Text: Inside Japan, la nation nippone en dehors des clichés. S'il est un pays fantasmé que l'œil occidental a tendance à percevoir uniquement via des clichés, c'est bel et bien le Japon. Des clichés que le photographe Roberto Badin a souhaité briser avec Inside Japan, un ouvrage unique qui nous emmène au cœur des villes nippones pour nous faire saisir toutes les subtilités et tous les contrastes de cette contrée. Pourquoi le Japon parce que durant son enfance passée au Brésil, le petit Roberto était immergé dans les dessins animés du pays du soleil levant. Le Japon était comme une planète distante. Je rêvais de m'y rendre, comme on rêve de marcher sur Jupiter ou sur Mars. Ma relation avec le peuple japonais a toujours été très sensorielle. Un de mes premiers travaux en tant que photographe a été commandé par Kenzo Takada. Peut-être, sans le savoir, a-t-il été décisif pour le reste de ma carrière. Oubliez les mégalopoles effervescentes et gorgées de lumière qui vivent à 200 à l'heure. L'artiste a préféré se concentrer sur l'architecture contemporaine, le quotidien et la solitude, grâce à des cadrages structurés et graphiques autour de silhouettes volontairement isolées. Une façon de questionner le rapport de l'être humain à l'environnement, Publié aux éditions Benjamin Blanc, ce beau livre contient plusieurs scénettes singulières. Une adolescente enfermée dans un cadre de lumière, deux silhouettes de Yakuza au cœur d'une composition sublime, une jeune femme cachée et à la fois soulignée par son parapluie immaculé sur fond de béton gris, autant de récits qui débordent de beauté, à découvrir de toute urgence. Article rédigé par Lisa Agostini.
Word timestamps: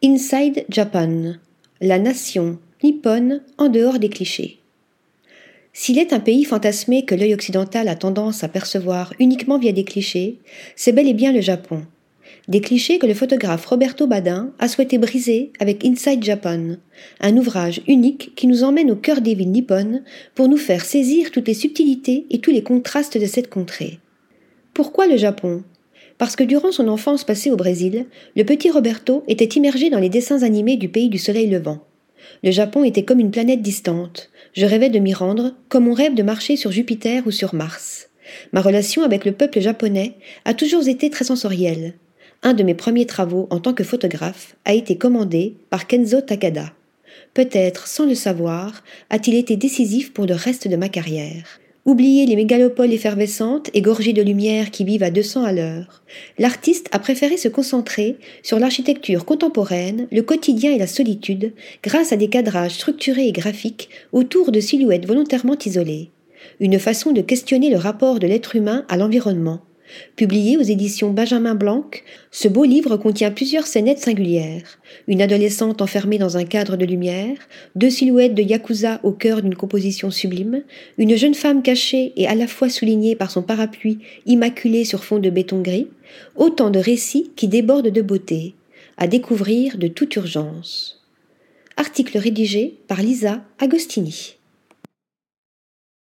Inside 0.00 0.64
Japan, 0.68 1.34
la 1.80 1.98
nation 1.98 2.60
nippone 2.84 3.42
en 3.58 3.68
dehors 3.68 3.98
des 3.98 4.08
clichés. 4.08 4.60
S'il 5.72 5.98
est 5.98 6.12
un 6.12 6.20
pays 6.20 6.44
fantasmé 6.44 7.04
que 7.04 7.16
l'œil 7.16 7.34
occidental 7.34 7.88
a 7.88 7.96
tendance 7.96 8.44
à 8.44 8.48
percevoir 8.48 9.12
uniquement 9.18 9.58
via 9.58 9.72
des 9.72 9.82
clichés, 9.82 10.38
c'est 10.76 10.92
bel 10.92 11.08
et 11.08 11.14
bien 11.14 11.32
le 11.32 11.40
Japon. 11.40 11.82
Des 12.46 12.60
clichés 12.60 13.00
que 13.00 13.08
le 13.08 13.14
photographe 13.14 13.66
Roberto 13.66 14.06
Badin 14.06 14.52
a 14.60 14.68
souhaité 14.68 14.98
briser 14.98 15.52
avec 15.58 15.84
Inside 15.84 16.22
Japan, 16.22 16.76
un 17.18 17.36
ouvrage 17.36 17.80
unique 17.88 18.36
qui 18.36 18.46
nous 18.46 18.62
emmène 18.62 18.92
au 18.92 18.96
cœur 18.96 19.20
des 19.20 19.34
villes 19.34 19.50
nippones 19.50 20.04
pour 20.36 20.48
nous 20.48 20.58
faire 20.58 20.84
saisir 20.84 21.32
toutes 21.32 21.48
les 21.48 21.54
subtilités 21.54 22.24
et 22.30 22.38
tous 22.38 22.52
les 22.52 22.62
contrastes 22.62 23.18
de 23.18 23.26
cette 23.26 23.50
contrée. 23.50 23.98
Pourquoi 24.74 25.08
le 25.08 25.16
Japon 25.16 25.64
parce 26.18 26.36
que 26.36 26.44
durant 26.44 26.72
son 26.72 26.88
enfance 26.88 27.24
passée 27.24 27.50
au 27.50 27.56
Brésil, 27.56 28.06
le 28.36 28.44
petit 28.44 28.70
Roberto 28.70 29.24
était 29.28 29.44
immergé 29.44 29.88
dans 29.88 30.00
les 30.00 30.08
dessins 30.08 30.42
animés 30.42 30.76
du 30.76 30.88
pays 30.88 31.08
du 31.08 31.18
soleil 31.18 31.48
levant. 31.48 31.84
Le 32.42 32.50
Japon 32.50 32.84
était 32.84 33.04
comme 33.04 33.20
une 33.20 33.30
planète 33.30 33.62
distante. 33.62 34.30
Je 34.52 34.66
rêvais 34.66 34.90
de 34.90 34.98
m'y 34.98 35.14
rendre, 35.14 35.54
comme 35.68 35.88
on 35.88 35.94
rêve 35.94 36.14
de 36.14 36.22
marcher 36.22 36.56
sur 36.56 36.72
Jupiter 36.72 37.26
ou 37.26 37.30
sur 37.30 37.54
Mars. 37.54 38.08
Ma 38.52 38.60
relation 38.60 39.02
avec 39.02 39.24
le 39.24 39.32
peuple 39.32 39.60
japonais 39.60 40.14
a 40.44 40.54
toujours 40.54 40.86
été 40.86 41.08
très 41.08 41.24
sensorielle. 41.24 41.94
Un 42.42 42.54
de 42.54 42.62
mes 42.62 42.74
premiers 42.74 43.06
travaux 43.06 43.46
en 43.50 43.60
tant 43.60 43.72
que 43.72 43.84
photographe 43.84 44.56
a 44.64 44.74
été 44.74 44.96
commandé 44.96 45.54
par 45.70 45.86
Kenzo 45.86 46.20
Takada. 46.20 46.72
Peut-être, 47.34 47.86
sans 47.86 48.06
le 48.06 48.14
savoir, 48.14 48.84
a-t-il 49.10 49.36
été 49.36 49.56
décisif 49.56 50.12
pour 50.12 50.26
le 50.26 50.34
reste 50.34 50.68
de 50.68 50.76
ma 50.76 50.88
carrière. 50.88 51.60
Oubliez 51.88 52.26
les 52.26 52.36
mégalopoles 52.36 52.92
effervescentes 52.92 53.70
et 53.72 53.80
gorgées 53.80 54.12
de 54.12 54.20
lumière 54.20 54.70
qui 54.70 54.84
vivent 54.84 55.04
à 55.04 55.10
200 55.10 55.44
à 55.44 55.54
l'heure. 55.54 56.02
L'artiste 56.38 56.86
a 56.92 56.98
préféré 56.98 57.38
se 57.38 57.48
concentrer 57.48 58.18
sur 58.42 58.58
l'architecture 58.58 59.24
contemporaine, 59.24 60.06
le 60.12 60.20
quotidien 60.20 60.70
et 60.70 60.76
la 60.76 60.86
solitude, 60.86 61.54
grâce 61.82 62.12
à 62.12 62.18
des 62.18 62.28
cadrages 62.28 62.72
structurés 62.72 63.28
et 63.28 63.32
graphiques 63.32 63.88
autour 64.12 64.52
de 64.52 64.60
silhouettes 64.60 65.06
volontairement 65.06 65.56
isolées. 65.64 66.10
Une 66.60 66.78
façon 66.78 67.12
de 67.12 67.22
questionner 67.22 67.70
le 67.70 67.78
rapport 67.78 68.18
de 68.18 68.26
l'être 68.26 68.54
humain 68.54 68.84
à 68.90 68.98
l'environnement, 68.98 69.62
Publié 70.16 70.56
aux 70.56 70.62
éditions 70.62 71.10
Benjamin 71.10 71.54
Blanc, 71.54 71.84
ce 72.30 72.48
beau 72.48 72.64
livre 72.64 72.96
contient 72.96 73.30
plusieurs 73.30 73.66
scénettes 73.66 73.98
singulières. 73.98 74.78
Une 75.06 75.22
adolescente 75.22 75.82
enfermée 75.82 76.18
dans 76.18 76.36
un 76.36 76.44
cadre 76.44 76.76
de 76.76 76.84
lumière, 76.84 77.36
deux 77.74 77.90
silhouettes 77.90 78.34
de 78.34 78.42
Yakuza 78.42 79.00
au 79.02 79.12
cœur 79.12 79.42
d'une 79.42 79.54
composition 79.54 80.10
sublime, 80.10 80.62
une 80.98 81.16
jeune 81.16 81.34
femme 81.34 81.62
cachée 81.62 82.12
et 82.16 82.26
à 82.26 82.34
la 82.34 82.46
fois 82.46 82.68
soulignée 82.68 83.16
par 83.16 83.30
son 83.30 83.42
parapluie 83.42 83.98
immaculé 84.26 84.84
sur 84.84 85.04
fond 85.04 85.18
de 85.18 85.30
béton 85.30 85.60
gris, 85.60 85.88
autant 86.36 86.70
de 86.70 86.78
récits 86.78 87.30
qui 87.36 87.48
débordent 87.48 87.88
de 87.88 88.02
beauté, 88.02 88.54
à 88.96 89.06
découvrir 89.06 89.78
de 89.78 89.88
toute 89.88 90.16
urgence. 90.16 91.02
Article 91.76 92.18
rédigé 92.18 92.74
par 92.88 93.02
Lisa 93.02 93.42
Agostini. 93.58 94.37